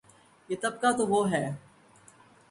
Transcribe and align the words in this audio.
یہ 0.49 0.55
طبقہ 0.61 0.89
تو 0.97 1.03
وہ 1.07 1.21
ہے۔ 1.31 1.45